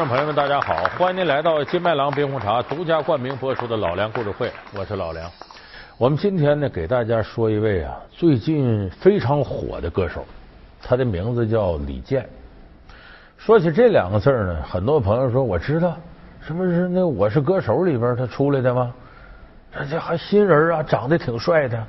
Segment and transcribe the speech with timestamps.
[0.00, 0.88] 观众朋友们，大家好！
[0.98, 5.30] 欢迎您来到金麦郎冰红茶独家冠名播出的《老梁故事会》，我是老梁。
[5.98, 10.24] 我们今天呢，给大家说一位啊，最近非常火的歌手，
[10.82, 12.26] 他的名字叫李健。
[13.36, 15.94] 说起这两个字呢，很多朋友说我知道，
[16.40, 18.90] 是不是那《我是歌手》里边他出来的吗？
[19.70, 21.86] 这这还新人啊，长得挺帅的。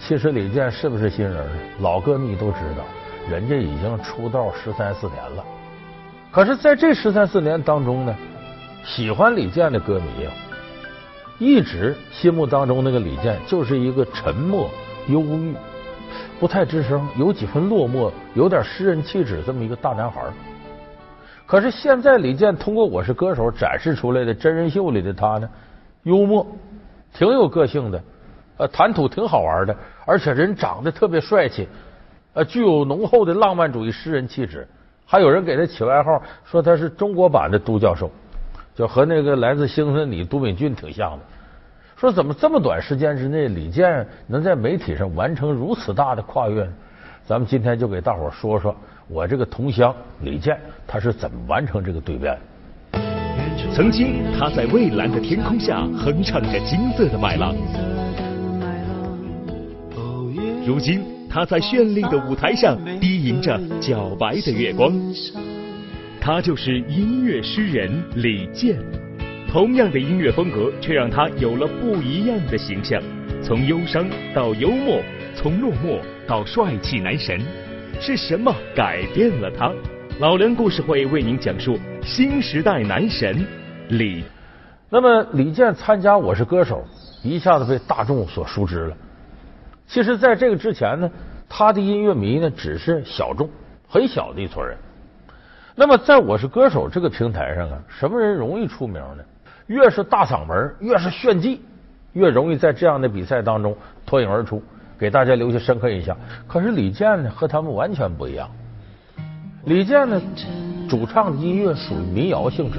[0.00, 1.46] 其实李健是不是新人？
[1.80, 2.84] 老歌迷都知道，
[3.30, 5.44] 人家已经出道十三四年了。
[6.32, 8.16] 可是，在这十三四年当中呢，
[8.86, 10.32] 喜欢李健的歌迷啊，
[11.38, 14.70] 一直心目当中那个李健就是一个沉默、
[15.08, 15.54] 忧郁、
[16.40, 20.22] 不太吱声、有几分落寞、有点诗人气质这么一个大男孩。
[21.44, 25.46] 可是现在李健通过《我是歌手》展示出来的真人秀里的他呢，
[26.04, 26.46] 幽默，
[27.12, 28.02] 挺有个性的，
[28.56, 31.68] 呃，谈吐挺好玩的，而且人长得特别帅气，
[32.32, 34.66] 呃，具有浓厚的浪漫主义诗人气质。
[35.12, 38.10] 还有人给他起外号，说他是中国版的都教授，
[38.74, 41.18] 就和那个来自星星的都敏俊挺像的。
[41.94, 46.72] 说怎么这么短时间之内，李健能在媒体上完成如此大的跨越呢？
[47.26, 48.74] 咱们今天就给大伙说说
[49.06, 52.34] 我这个同乡李健他是怎么完成这个蜕变。
[53.74, 57.54] 曾经他在蔚蓝的天空下哼唱着金色的麦浪，
[60.66, 61.11] 如今。
[61.34, 64.92] 他在绚丽的舞台上低吟着皎白的月光，
[66.20, 68.76] 他就是音乐诗人李健。
[69.48, 73.02] 同样的音乐风格，却让他有了不一样的形象。
[73.42, 75.00] 从忧伤到幽默，
[75.34, 77.40] 从落寞到帅气男神，
[77.98, 79.72] 是什么改变了他？
[80.18, 83.42] 老梁故事会为您讲述新时代男神
[83.88, 84.22] 李。
[84.90, 86.84] 那么李健参加《我是歌手》，
[87.26, 88.96] 一下子被大众所熟知了。
[89.88, 91.10] 其实，在这个之前呢，
[91.54, 93.46] 他的音乐迷呢只是小众、
[93.86, 94.74] 很小的一撮人。
[95.74, 99.22] 那么，在我是歌手这个平台上啊，什么人容易出名呢？
[99.66, 101.60] 越是大嗓门、越是炫技，
[102.14, 103.76] 越容易在这样的比赛当中
[104.06, 104.62] 脱颖而出，
[104.98, 106.16] 给大家留下深刻印象。
[106.48, 108.50] 可是李健呢，和他们完全不一样。
[109.66, 110.22] 李健呢，
[110.88, 112.78] 主唱的音乐属于民谣性质，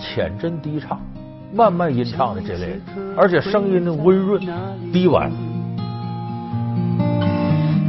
[0.00, 1.00] 浅斟低唱、
[1.54, 2.80] 慢慢吟唱的这类，
[3.16, 4.40] 而且声音呢温润、
[4.92, 5.30] 低婉。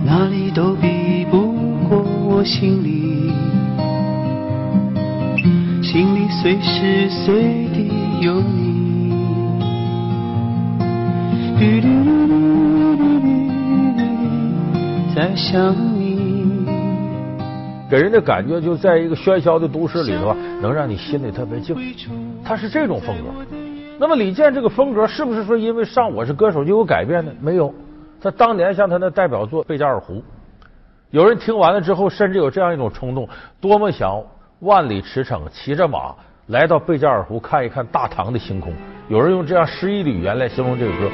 [0.03, 1.53] 哪里都比不
[1.87, 3.31] 过我心里，
[5.81, 7.91] 心里随时随地
[8.21, 8.71] 有你。
[15.15, 16.65] 在想你，
[17.89, 21.75] 给人的感觉就在一个喧嚣的都市里头，能让你心里特别静。
[22.43, 23.25] 他是这种风格。
[23.99, 27.31] 那么李健这个风格是不是说因为上我是歌手就有改变呢？
[27.39, 27.71] 没有。
[28.21, 30.13] 他当年像他的代表作《贝加尔湖》，
[31.09, 33.27] 有人听完了之后，甚至有这样一种冲动：
[33.59, 34.21] 多么想
[34.59, 36.13] 万里驰骋，骑着马
[36.45, 38.71] 来到贝加尔湖看一看大唐的星空。
[39.09, 41.09] 有人用这样诗意的语言来形容这个歌。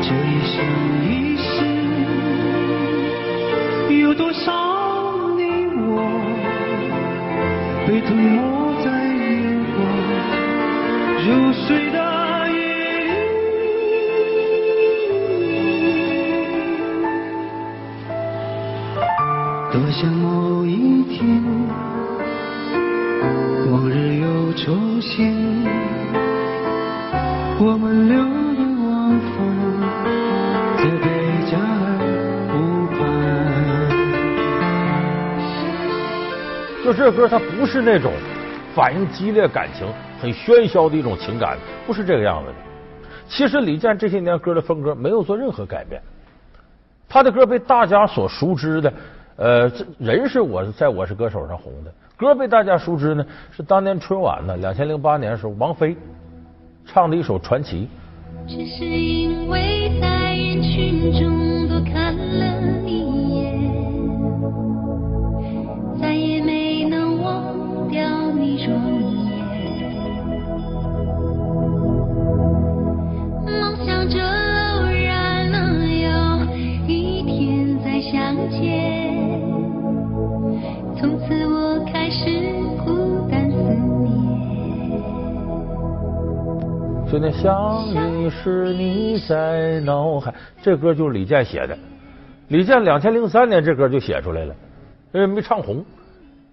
[0.00, 0.64] 这一生
[1.02, 1.64] 一世，
[4.00, 4.52] 有多少
[5.36, 6.00] 你我
[7.88, 8.40] 被吞没
[8.84, 9.82] 在烟火
[11.26, 11.97] 如水的。
[19.80, 21.40] 多想某一天，
[23.70, 25.32] 往日又重现，
[27.60, 29.36] 我们流连忘返
[30.78, 31.06] 在贝
[31.48, 31.94] 加尔
[32.50, 32.98] 湖畔。
[36.84, 38.12] 就这歌，它不是那种
[38.74, 39.86] 反映激烈感情、
[40.20, 41.56] 很喧嚣的一种情感，
[41.86, 42.56] 不是这个样子的。
[43.28, 46.02] 其实李健这些年歌的风格没有做任何改变，
[47.08, 48.92] 他的歌被大家所熟知的。
[49.38, 55.96] 呃，这人是我在我是歌手上红的，歌被大家熟知呢，是当年春晚呢，两千零八年的时候，王菲
[56.84, 57.88] 唱的一首传奇。
[58.48, 61.47] 只是因为在人群中
[87.20, 90.32] 那相遇时你在脑海，
[90.62, 91.76] 这歌就是李健写的。
[92.48, 94.54] 李健两千零三年这歌就写出来了，
[95.12, 95.84] 因为没唱红。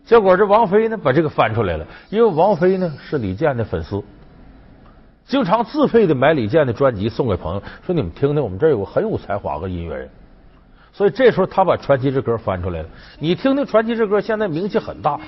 [0.03, 4.03] 结果这王菲呢把这个翻出来了，因为王菲呢是李健的粉丝，
[5.25, 10.09] 经常自费的买李健的专辑送给朋友，说你们听听，我们这儿有个很有才华个音乐人。
[10.93, 12.87] 所以这时候他把《传奇》这歌翻出来了，
[13.19, 15.19] 你听听《传奇》这歌现在名气很大，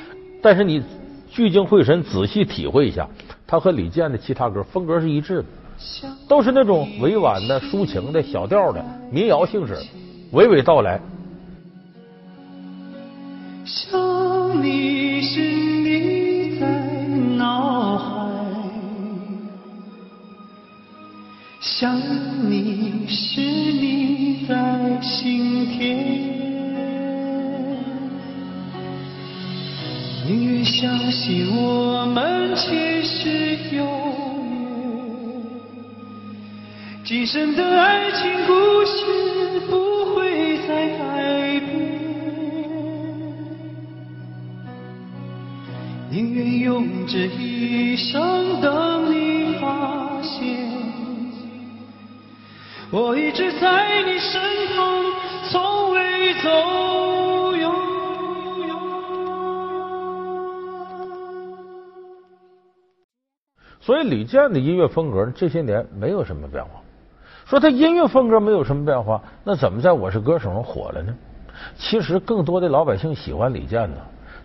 [0.42, 0.84] 但是你
[1.30, 3.08] 聚精会神仔细体会一下，
[3.48, 5.46] 他和李健的其他歌风格是一致的，
[6.28, 9.78] 都是那种委婉的、抒情的、小调的民谣性质，
[10.34, 11.00] 娓娓道来。
[13.64, 16.68] 想你是你在
[17.38, 18.30] 脑海，
[21.62, 21.98] 想
[22.50, 26.28] 你是你在心田。
[30.26, 31.77] 宁愿相信我
[37.28, 38.54] 生的爱情故
[38.86, 41.70] 事不会再改变。
[46.10, 50.58] 宁愿用这一生等你发现，
[52.92, 54.42] 我一直在你身
[54.78, 55.04] 旁，
[55.52, 56.48] 从未走
[57.58, 57.70] 远。
[63.82, 66.82] 所以李健的音乐风格这些年没有什么变化。
[67.48, 71.16] 说他音乐风格没有什么变化，那怎么在我是歌手上火了呢？
[71.78, 73.96] 其实更多的老百姓喜欢李健呢，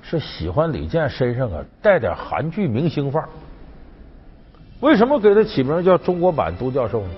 [0.02, 3.28] 是喜欢李健身上啊带点韩剧明星范儿。
[4.78, 7.08] 为什么给他起名叫中国版都教授呢？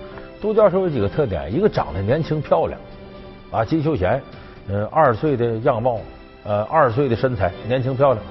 [0.41, 2.81] 都教授有几个特点：一个长得年轻漂亮
[3.51, 4.23] 啊，金秀贤，
[4.71, 5.99] 呃，二十岁的样貌，
[6.45, 8.25] 呃，二十岁的身材，年轻漂亮；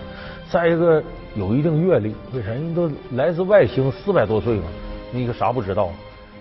[0.49, 1.01] 再一个
[1.35, 2.49] 有一定阅历，为啥？
[2.49, 4.63] 人都来自外星，四百多岁嘛，
[5.11, 5.89] 你个啥不知道？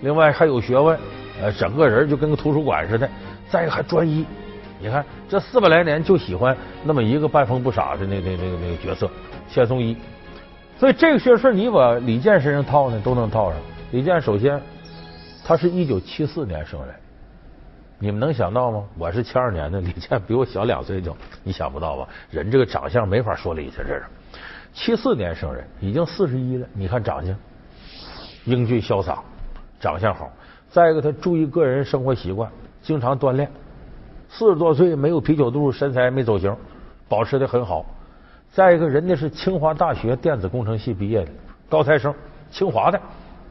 [0.03, 0.99] 另外还有学问，
[1.41, 3.09] 呃，整个人就跟个图书馆似的。
[3.49, 4.25] 再一个还专一，
[4.81, 9.09] 你看这四百来年就喜欢那么一个半疯不傻的那那那个那个角色
[9.49, 9.95] 千颂伊。
[10.77, 13.59] 所以这个学事你往李健身上套呢，都能套上。
[13.91, 14.59] 李健首先
[15.45, 16.93] 他是一九七四年生人，
[17.99, 18.83] 你们能想到吗？
[18.97, 22.09] 我是七二年的，李健比我小两岁就，你想不到吧？
[22.29, 24.03] 人这个长相没法说理去，这是
[24.73, 26.67] 七四年生人，已经四十一了。
[26.73, 27.33] 你看长相，
[28.43, 29.23] 英俊潇洒。
[29.83, 30.31] 长相好，
[30.69, 32.49] 再一个他注意个人生活习惯，
[32.81, 33.51] 经常锻炼。
[34.29, 36.55] 四十多岁没有啤酒肚，身材没走形，
[37.09, 37.85] 保持的很好。
[38.49, 41.31] 再一个，人家是清华大学电子工程系毕业的
[41.67, 42.15] 高材生，
[42.49, 42.97] 清华的，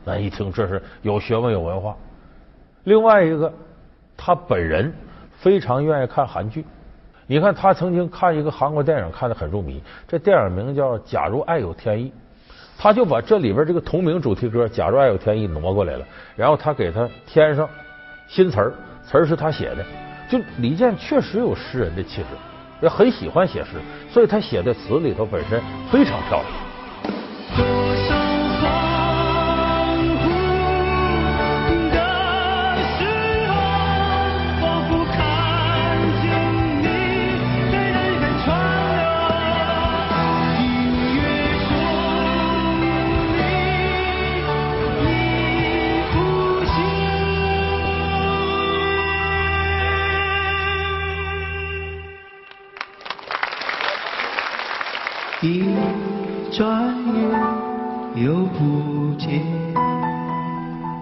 [0.07, 1.95] 咱一听这是有学问有文化。
[2.85, 3.53] 另外一个，
[4.17, 4.91] 他本人
[5.37, 6.65] 非常愿意看韩剧。
[7.27, 12.09] 你看，他曾经看一个韩国电影看的很入迷，这电影名叫《假如爱有天意》。
[12.83, 17.69] 他就把这里边这个同名主题歌《假如爱有天意》挪过来了，然后他给他添上
[18.27, 18.75] 新词儿，
[19.05, 19.87] 词儿是他写的。
[20.29, 22.27] 就李健确实有诗人的气质，
[22.81, 23.81] 也很喜欢写诗，
[24.11, 25.63] 所以他写的词里头本身
[25.93, 27.92] 非常漂亮。
[55.45, 55.75] 一
[56.53, 59.43] 转眼又不见。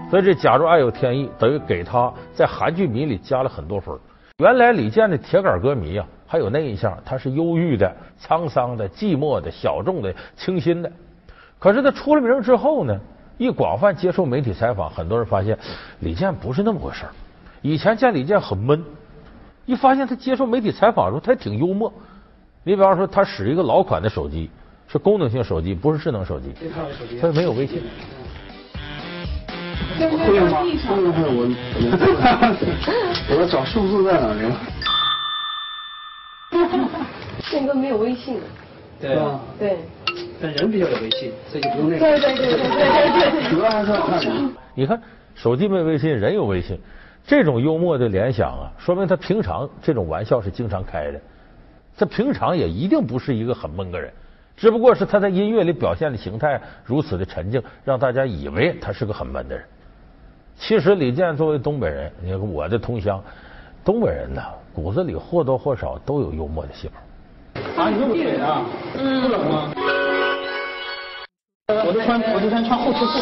[0.08, 3.94] 所以这假如爱有天意，等于给他在韩剧迷里加了很多分。
[4.38, 10.90] 原来李健的铁杆歌迷啊，还有那一项，他是忧郁的、沧桑的、寂寞的、小众的、清新的。
[11.58, 12.98] 可是他出了名之后呢，
[13.36, 15.58] 一广泛接受媒体采访，很多人发现
[15.98, 17.04] 李健不是那么回事
[17.60, 18.82] 以前见李健很闷，
[19.66, 21.92] 一发现他接受媒体采访的时候，他也挺幽默。
[22.62, 24.50] 你比方说，他使一个老款的手机，
[24.86, 26.52] 是功能性手机，不是智能手机，
[27.20, 27.82] 他没有微信。
[29.98, 30.62] 会吗？
[30.62, 31.48] 会不会我？
[33.30, 34.40] 我要找数字在哪里？
[37.42, 38.38] 宪哥没有微信，
[39.00, 39.40] 对吧？
[39.58, 39.78] 对，
[40.40, 42.00] 但人比较有微信，所以就不用那个。
[42.00, 43.50] 对对对对对对对。
[43.56, 44.54] 主要还是要看人。
[44.74, 45.00] 你看，
[45.34, 46.78] 手机没微信，人有微信，
[47.26, 51.20] 这种幽默的联想啊，说明他平常这种玩笑是经常开的。
[51.96, 54.10] 他平常也一定不是一个很闷个人，
[54.56, 59.64] 只不过是他在音乐里表现的形态如此的沉静，让大家以为他是个很闷的人。
[60.56, 63.22] 其实李健作为东北人，你看我的同乡，
[63.84, 64.42] 东北人呢
[64.74, 67.82] 骨子里或多或少都有幽默的细胞。
[67.82, 68.64] 啊，你这么冷啊？
[68.98, 69.22] 嗯。
[69.22, 69.72] 不冷吗？
[71.68, 73.12] 我就穿，我就穿穿厚秋裤。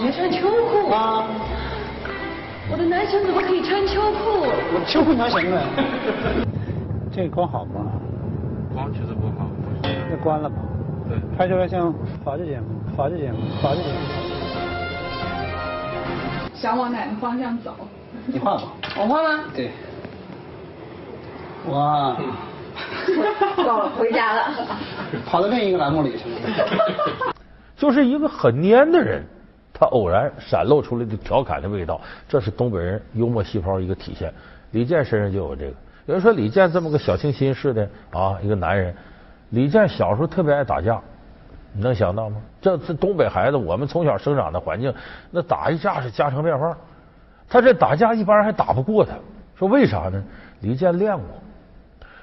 [0.00, 1.24] 你还穿秋裤啊？
[2.70, 4.44] 我的男神怎么可以穿秋裤？
[4.74, 5.62] 我秋裤男神呢？
[7.18, 7.90] 这个光好吗？
[8.72, 9.50] 光其实不好，
[9.82, 10.54] 那关了吧。
[11.08, 11.92] 对，拍出来像
[12.24, 13.96] 法制节目，法制节目，法制节目。
[16.54, 17.74] 想往哪个方向走？
[18.24, 18.62] 你画吧。
[18.96, 19.42] 我画吗？
[19.52, 19.72] 对。
[21.68, 22.16] 哇，
[23.66, 24.54] 够了，回家了。
[25.26, 26.36] 跑到另一个栏目里去了。
[27.76, 29.24] 就是一个很蔫的人，
[29.74, 34.32] 他偶然闪露出来的调侃的味道，这是东北人幽默细胞一个体现。
[34.70, 35.74] 李健身上就有这个。
[36.08, 38.94] 有人说李健这么个小清新式的啊一个男人，
[39.50, 40.98] 李健小时候特别爱打架，
[41.74, 42.40] 你能想到吗？
[42.62, 44.92] 这这东北孩子，我们从小生长的环境，
[45.30, 46.74] 那打一架是家常便饭。
[47.46, 49.12] 他这打架一般人还打不过他，
[49.54, 50.24] 说为啥呢？
[50.62, 51.26] 李健练过。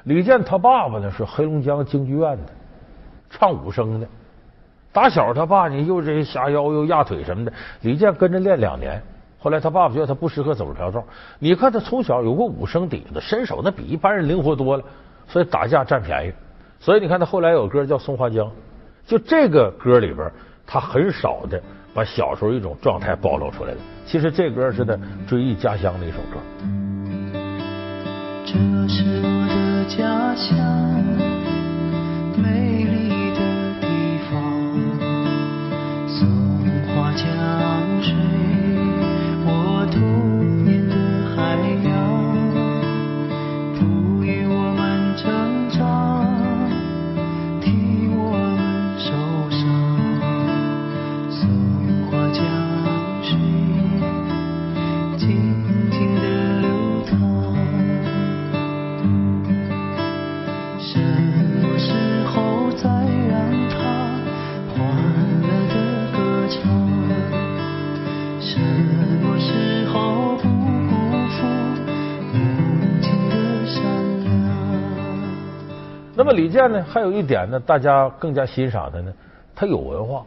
[0.06, 2.44] 李健他爸爸呢是黑龙江京剧院的，
[3.30, 4.08] 唱武生的。
[4.92, 9.00] 打小他爸呢又这下腰又压腿什么的，李健跟着练两年。
[9.46, 11.04] 后来他爸爸觉得他不适合走这条道。
[11.38, 14.84] 你看他从小有个武生底子，身手那比一般人灵活多了，
[15.28, 16.34] 所以打架占便宜。
[16.80, 18.48] 所以你看他后来有歌叫《松花江》，
[19.06, 20.32] 就这个歌里边，
[20.66, 21.62] 他很少的
[21.94, 23.78] 把小时候一种状态暴露出来了。
[24.08, 24.98] 其实这歌是他
[25.28, 26.40] 追忆家乡的一首歌。
[28.48, 28.54] 这
[28.90, 30.58] 是我的家乡，
[32.36, 33.40] 美丽的
[33.80, 34.34] 地方，
[36.08, 36.28] 松
[36.96, 37.24] 花江
[38.02, 38.12] 水，
[76.56, 79.14] 李健呢，还有一点呢，大家更加欣赏的呢，
[79.54, 80.24] 他有文化。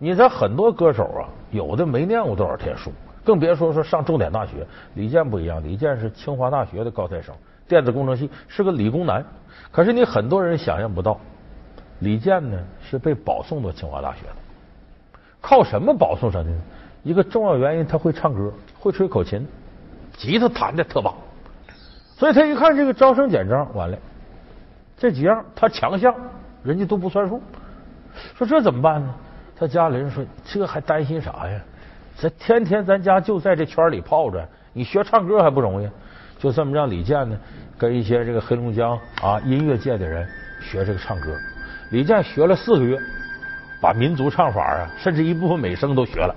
[0.00, 2.90] 你在很多歌手啊，有的没念过多少天书，
[3.24, 4.66] 更别说说上重点大学。
[4.94, 7.32] 李健不一样，李健是清华大学的高材生，
[7.68, 9.24] 电子工程系是个理工男。
[9.70, 11.16] 可是你很多人想象不到，
[12.00, 14.32] 李健呢是被保送到清华大学的。
[15.40, 16.60] 靠什么保送上去呢？
[17.04, 19.46] 一个重要原因，他会唱歌，会吹口琴，
[20.16, 21.14] 吉他弹的特棒。
[22.16, 23.96] 所以他一看这个招生简章，完了。
[24.96, 26.14] 这几样他强项，
[26.62, 27.42] 人家都不算数。
[28.34, 29.14] 说这怎么办呢？
[29.58, 31.60] 他家里人说：“这还担心啥呀？
[32.18, 35.88] 这天天咱家就在这圈里泡着，你学唱歌还不容易？
[36.38, 37.38] 就这么让李健呢，
[37.78, 40.26] 跟一些这个黑龙江啊音乐界的人
[40.60, 41.34] 学这个唱歌。
[41.90, 42.98] 李健学了四个月，
[43.80, 46.36] 把民族唱法啊，甚至一部分美声都学了。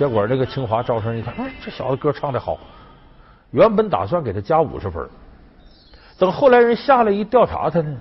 [0.00, 2.56] 结果这个清华招生一看，哎，这小子歌唱的好，
[3.50, 5.06] 原本打算给他加五十分，
[6.18, 7.94] 等后来人下来一调查他呢，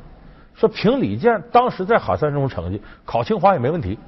[0.54, 4.00] 说凭李健当时在哈三中成绩，考清华也没问题。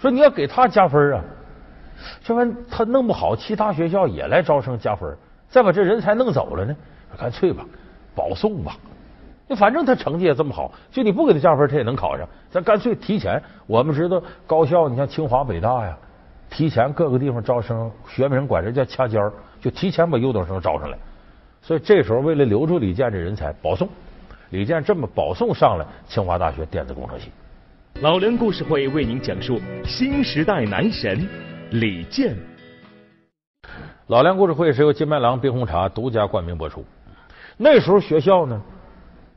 [0.00, 1.24] 说你要给他加分啊，
[2.22, 5.16] 这玩意他弄不好，其他学校也来招生加分，
[5.48, 6.76] 再把这人才弄走了呢，
[7.16, 7.64] 干脆吧，
[8.14, 8.76] 保送吧。
[9.56, 12.28] 反正他成绩也这么好，就你不给他加分，他也能考上。
[12.50, 13.42] 咱干脆提前。
[13.66, 15.96] 我们知道高校，你像清华、北大呀，
[16.52, 20.98] 提前各个地方招生，学名管这叫掐尖儿，就提前把优等生招上来。
[21.62, 23.88] 所以这时候为了留住李健这人才，保送。
[24.50, 27.30] 李健这么保送上了清华大学电子工程系。
[28.02, 31.26] 老梁故事会为您讲述新时代男神
[31.70, 32.36] 李健。
[34.08, 36.84] 老梁故事会是由金麦郎冰红茶独家冠名播出。
[37.56, 38.60] 那时候学校呢，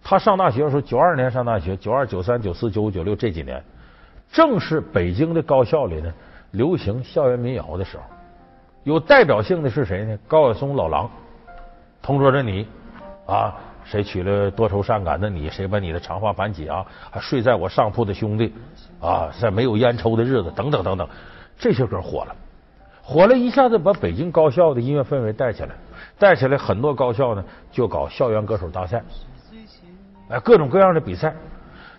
[0.03, 3.63] 他上大学的时候，九二年上大学，九二、九三、九四、九五、九六这几年，
[4.33, 6.13] 正是北京的高校里呢
[6.51, 8.03] 流行校园民谣的时候。
[8.83, 10.17] 有代表性的是谁呢？
[10.27, 11.09] 高晓松、老狼，
[12.01, 12.67] 同桌的你
[13.25, 15.49] 啊，谁娶了多愁善感的你？
[15.49, 16.85] 谁把你的长发盘起啊？
[17.09, 18.53] 还睡在我上铺的兄弟
[19.01, 21.09] 啊，在没有烟抽的日子，等等等等，
[21.57, 22.35] 这些歌火了。
[23.01, 25.69] 火了一下子，把北京高校的音乐氛围带起来，
[26.19, 29.03] 带起来很多高校呢就搞校园歌手大赛，
[30.29, 31.33] 哎，各种各样的比赛。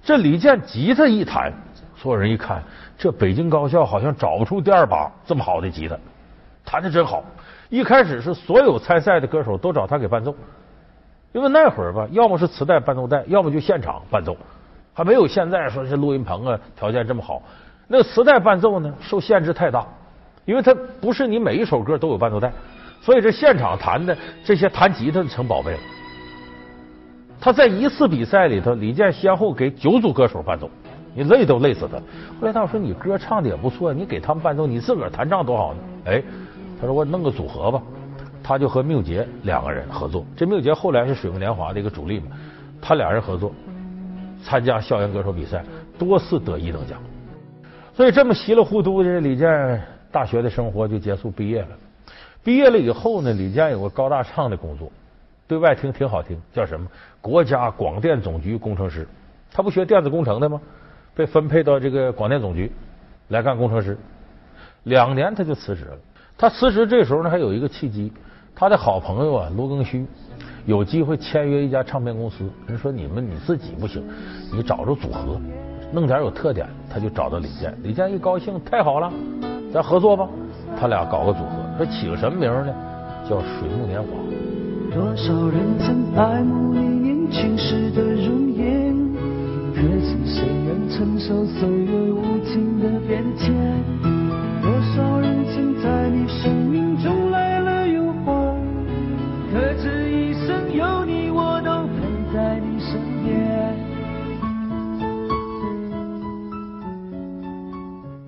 [0.05, 1.53] 这李健吉他一弹，
[1.97, 2.63] 所有人一看，
[2.99, 5.97] 这北京高校好像找不出第二把这么好的吉他，
[6.65, 7.25] 弹的真好。
[7.69, 10.35] 一开始是所有参赛的歌手都找他给伴奏，
[11.33, 14.37] 因为那会儿吧，要么是磁带伴奏带，要么就现场伴奏，
[14.95, 17.43] 还没有现在说是录音棚啊条件这么好。
[17.89, 19.87] 那个磁带伴奏呢，受限制太大。
[20.45, 22.53] 因为它不是你每一首歌都有伴奏带，
[23.03, 25.79] 所以这现场弹的这些弹吉他的成宝贝了。
[27.41, 30.71] 他在一次比赛里头，李健先后给九组歌手伴奏，
[31.17, 31.97] 你累都累死他。
[32.39, 36.23] 后来他说：“你歌唱的也不错，你给他们伴奏，你自个儿弹唱多好呢。”哎，
[36.81, 37.83] 他说：“我弄个组合吧。”
[38.45, 40.25] 他就和缪杰两个人合作。
[40.37, 42.27] 这缪杰后来是水木年华的一个主力嘛，
[42.81, 43.51] 他俩人合作
[44.45, 45.65] 参加校园歌手比赛，
[45.99, 47.01] 多次得一等奖。
[47.95, 49.83] 所以这么稀里糊涂的李健
[50.13, 51.69] 大学的生活就结束毕业了。
[52.45, 54.93] 毕业了以后呢，李健有个高大上的工作，
[55.49, 56.87] 对外听挺好听，叫什么？
[57.21, 59.09] 国家广电总局工程师。
[59.51, 60.61] 他不学电子工程的吗？
[61.17, 62.71] 被分配到这个广电总局
[63.29, 63.99] 来干工程师。
[64.85, 65.97] 两年他就辞职了。
[66.39, 68.13] 他辞职这时候呢，还有一个契机。
[68.55, 70.07] 他的好朋友啊，罗庚戌
[70.65, 72.49] 有机会签约一家唱片公司。
[72.67, 74.03] 人说你们你自己不行，
[74.53, 75.41] 你找着组合，
[75.93, 76.67] 弄点有特点。
[76.89, 79.11] 他就找到李健，李健一高兴，太好了，
[79.73, 80.29] 咱合作吧。
[80.79, 82.75] 他俩搞个组合，说起个什么名呢？
[83.29, 84.09] 叫水木年华。
[84.95, 88.66] 多少人曾爱慕你年轻时的容颜，
[89.77, 93.53] 可知谁人承受岁月无情的变迁？
[94.63, 98.57] 多少人曾在你生命中来了又还，
[99.53, 102.01] 可这一生有你，我都陪
[102.35, 103.37] 在你身边。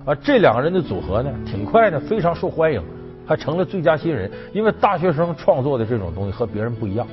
[0.05, 2.79] 啊，这两个人的组合呢，挺快的，非常受欢迎，
[3.25, 4.29] 还成了最佳新人。
[4.53, 7.07] 因为大学生创作的这种东西和别人不一样，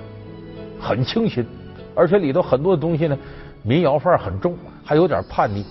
[0.79, 1.43] 很清新，
[1.95, 3.17] 而且里头很多东西呢，
[3.67, 5.67] 民谣范儿很重，还有点叛逆。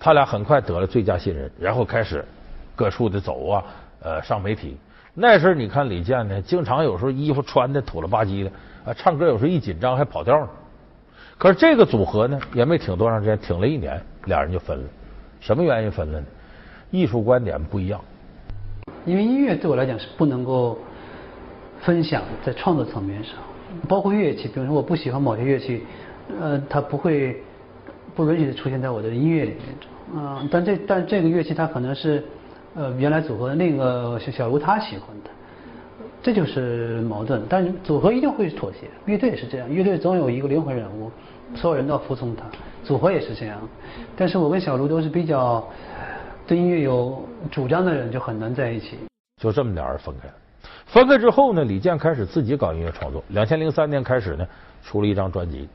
[0.00, 2.24] 他俩很快得了最佳新人，然后开始
[2.74, 3.64] 各处的走啊，
[4.00, 4.74] 呃，上媒体。
[5.12, 8.50] 那时候你看李健呢，经常有时候衣服穿的土了吧唧的，
[8.86, 10.48] 啊，唱歌有时候一紧张还跑调呢。
[11.36, 14.84] 可是这个组合呢，也没挺多长时间，挺了一年，俩人就分了。
[15.40, 16.26] 什么原因分了呢？
[16.90, 18.00] 艺术观点不一样。
[19.04, 20.78] 因为音乐对我来讲是不能够
[21.82, 23.34] 分享在创作层面上，
[23.86, 25.84] 包括乐器，比如说我不喜欢某些乐器，
[26.40, 27.42] 呃，它不会
[28.14, 29.60] 不允许出现在我的音乐里面。
[30.14, 32.24] 嗯、但这但这个乐器它可能是
[32.74, 35.30] 呃原来组合的另一个小小卢他喜欢的，
[36.22, 37.42] 这就是矛盾。
[37.48, 41.10] 但是组合一定会妥协，乐队也是这样，乐队总有一个灵魂人物，
[41.54, 42.44] 所有人都要服从他，
[42.82, 43.60] 组合也是这样。
[44.16, 45.66] 但是我跟小卢都是比较
[46.46, 48.96] 对音乐有主张的人，就很难在一起。
[49.40, 50.34] 就这么点人分开了。
[50.86, 53.22] 分开之后呢，李健开始自己搞音乐创作。
[53.28, 54.46] 两千零三年开始呢，
[54.82, 55.68] 出了一张专辑。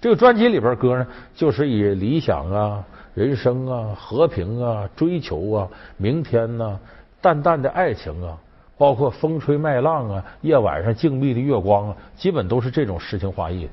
[0.00, 2.84] 这个专辑里边歌呢，就是以理想啊、
[3.14, 6.78] 人生啊、和平啊、追求啊、明天呐、
[7.20, 8.38] 淡淡的爱情啊，
[8.76, 13.68] 包括风吹麦浪啊、夜晚上静谧的月光啊，基本都是这种诗情画意。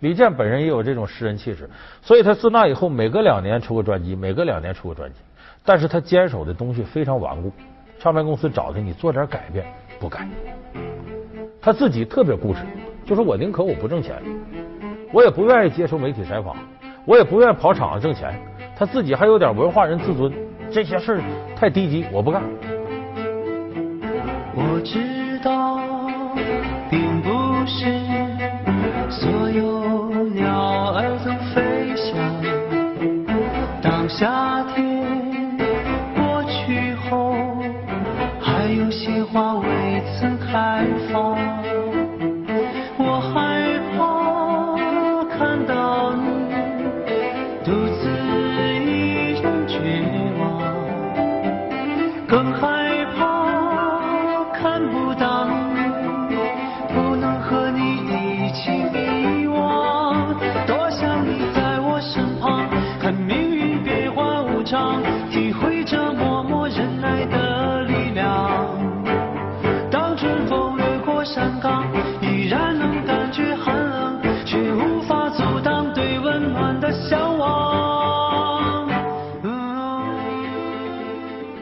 [0.00, 1.68] 李健本人也有这种诗人气质，
[2.00, 5.18] 所以他自那以后每隔两年出个专辑，每隔两年出个专辑。
[5.62, 7.52] 但是他坚守的东西非常顽固，
[7.98, 9.66] 唱片公司找他，你做点改变，
[9.98, 10.26] 不改。
[11.60, 12.60] 他自己特别固执，
[13.04, 14.22] 就说我宁可我不挣钱，
[15.12, 16.56] 我也不愿意接受媒体采访，
[17.04, 18.32] 我也不愿意跑场子挣钱。
[18.76, 20.32] 他自己还有点文化人自尊，
[20.70, 21.20] 这些事
[21.56, 22.42] 太低级，我不干。
[24.54, 25.80] 我知道，
[26.88, 27.30] 并不
[27.66, 27.84] 是
[29.10, 29.79] 所有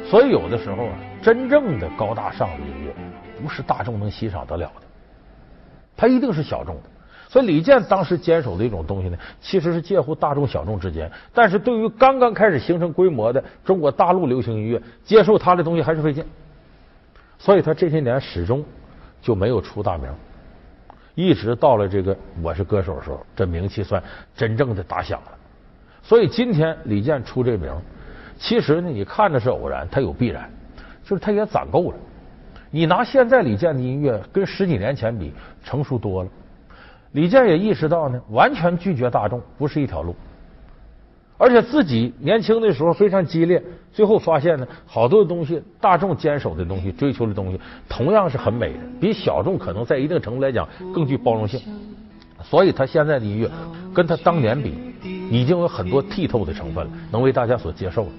[0.09, 2.95] 所以有的时候啊，真正的高大上的音乐
[3.43, 4.87] 不是大众能欣赏得了的，
[5.97, 6.83] 它一定是小众的。
[7.29, 11.11] 所以李健当时坚守的一种东西呢，其实是介乎大众小众之间。
[11.35, 16.25] 但是对于刚刚开始形成规模的中国大陆流行音乐，接受他的东西还是费劲。
[17.39, 18.65] 所以他这些年始终
[19.21, 20.11] 就没有出大名，
[21.15, 24.03] 一直到了这个《我是歌手》的时候，这名气算
[24.35, 25.33] 真正的打响了。
[26.03, 27.71] 所以今天李健出这名，
[28.39, 30.49] 其实呢，你看着是偶然，它有必然，
[31.05, 31.97] 就是他也攒够了。
[32.71, 35.33] 你拿现在李健的音乐跟十几年前比，
[35.65, 36.29] 成熟多了。
[37.13, 40.15] 李健也意识到呢，完全拒绝大众不是一条路，
[41.39, 51.61] 而且自己年轻的时候非常激烈，最后发现呢，好多东西大众坚守的东西、追求的东西，同样是很美的，比小众可能在一定程度来讲更具包容性。
[52.43, 53.51] 所以他现在的音乐
[53.95, 54.75] 跟他当年比，
[55.31, 58.11] 已经有很多剔透的成分了，能为大家所接受了。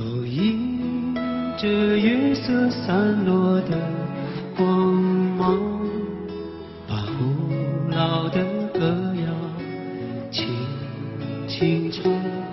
[0.00, 1.12] 哦，迎
[1.56, 3.76] 着月色散落的
[4.56, 4.94] 光
[5.36, 5.58] 芒，
[6.86, 9.26] 把古老的歌谣
[10.30, 10.46] 轻
[11.48, 12.47] 轻唱。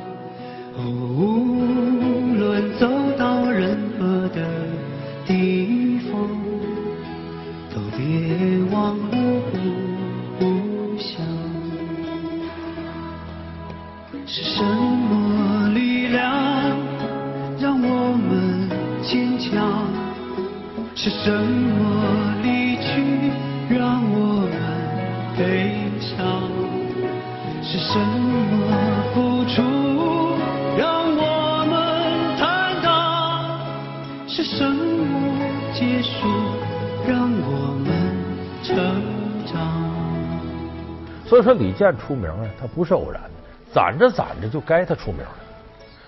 [41.56, 43.30] 李健出名啊，他不是偶然的，
[43.74, 45.36] 攒着攒着就该他出名了。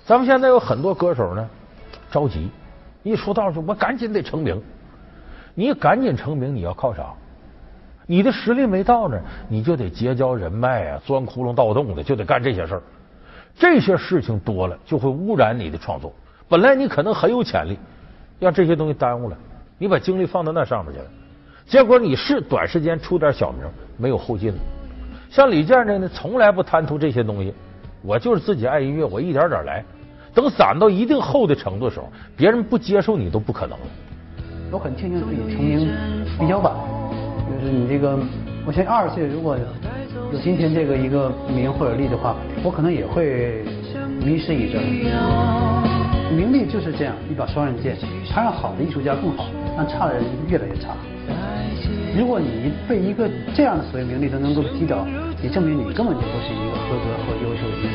[0.05, 1.49] 咱们现在有很多歌手呢，
[2.12, 2.49] 着急，
[3.03, 4.62] 一出道就我赶紧得成名。
[5.53, 7.07] 你赶紧成名，你要靠啥？
[8.05, 12.81] 你的实力没到呢，你就得结交人脉啊，钻窟窿盗洞的，就得干这些事儿。
[13.60, 16.13] 这些事情多了，就会污染你的创作。
[16.47, 17.77] 本来你可能很有潜力，
[18.39, 19.38] 让这些东西耽误了，
[19.77, 21.05] 你把精力放到那上面去了，
[21.65, 23.62] 结果你是短时间出点小名，
[23.97, 24.60] 没有后劲了。
[25.29, 27.53] 像李健这呢，从来不贪图这些东西，
[28.01, 29.83] 我就是自己爱音乐，我一点点来。
[30.33, 33.77] 等攒到一定厚的程度的时候，别人不接受你都不可能。
[34.71, 35.89] 我很庆幸自己成名
[36.39, 36.73] 比较晚，
[37.59, 38.19] 就是你这个，
[38.65, 39.57] 我现在二十岁如果
[40.31, 43.63] 有今天这个一个名或者利的话，我可能也会
[44.23, 44.81] 迷失一阵。
[46.35, 47.97] 名利就是这样一把双刃剑，
[48.29, 50.89] 它让好的艺术家更好，让差的人越来越差。
[52.15, 55.07] 如果你被一个这样的所谓名利都能够击倒，
[55.41, 57.91] 也证明你根本就不是一个合格和优秀的人。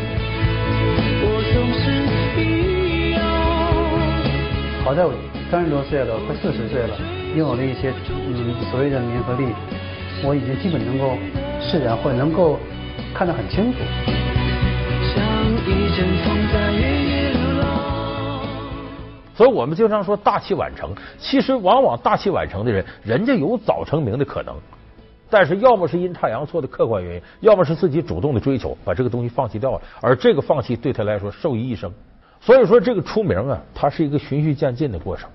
[4.84, 5.12] 好在我
[5.50, 6.96] 三十多岁了，快四十岁了，
[7.36, 9.44] 拥有了一些嗯所谓的名和利，
[10.24, 11.16] 我已经基本能够
[11.60, 12.58] 释然或者能够
[13.14, 13.78] 看得很清楚。
[15.14, 15.22] 像
[15.66, 17.31] 一阵风在原野流浪。
[19.42, 24.54] 所以我们经常说大器晚成，其实往往大器晚成的人，人家有早成名的可能，
[25.28, 31.92] 但是要么是阴差阳错的客观原因，要么是自己主动的追求，把这个东西放弃掉了，而这个放弃对他来说受益一生。
[32.40, 35.28] 所以说，这个出名啊，它是一个循序渐进的过程。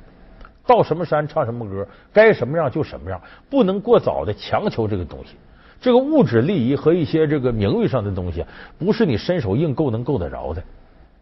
[0.65, 5.35] 到什么山唱什么歌，该什么样就什么样，不能过早的强求这个东西。
[5.81, 8.45] 这个物质利益和一些这个名誉上的东西，
[8.79, 10.63] 不是你伸手硬够能够得着的。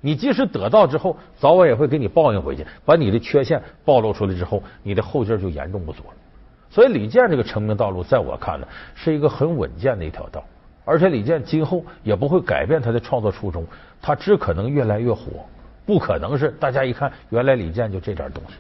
[0.05, 6.13] 你即使得到之后，早晚也会给你报应回去，把你的缺陷暴露出来之后，你的后劲就严重不足了。
[6.69, 10.43] 所以李健这个成名道路，在我看呢，是一个很稳健的一条道。
[10.83, 13.65] 而且李健今后也不会改变他的创作初衷，
[13.99, 15.43] 他只可能越来越火，
[15.87, 18.53] 不可能是大家一看原来李健就这点东西。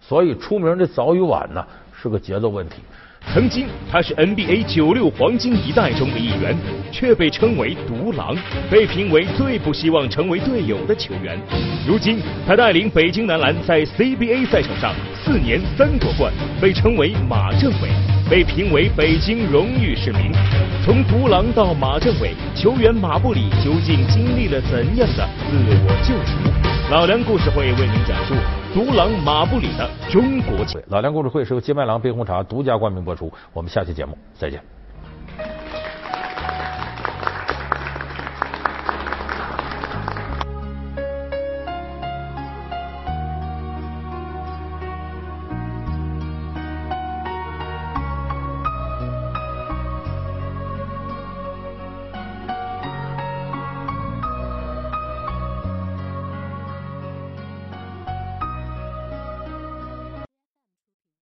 [0.00, 2.82] 所以出名的早与晚呢，是个节奏问题。
[3.34, 6.56] 曾经他是 NBA 九六黄金一代中的一员，
[6.90, 8.34] 却被称为独狼，
[8.70, 11.38] 被评为最不希望成为队友的球员。
[11.86, 17.90] 如今他带领北京男篮在 CBA 赛场上四年三夺冠，被称为马政委，
[18.30, 20.32] 被评为北京荣誉市民。
[20.82, 26.90] 从独狼到马政委，球员马布里究竟经历了怎样的自我救赎？
[26.90, 28.34] 老梁故事会为您讲述
[28.74, 30.64] 独狼马布里的中国。
[30.88, 34.77] 老梁故事会是由金麦郎冰红茶独家冠名播出，我们下期节目再见。